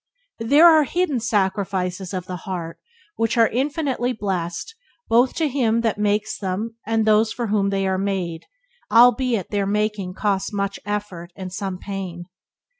[0.39, 2.79] There are hidden sacrifices of the heart
[3.17, 4.73] which are infinitely blessed
[5.07, 8.47] both to him that makes them and those for whom they are made,
[8.91, 12.23] albeit their making costs much effort and some pain.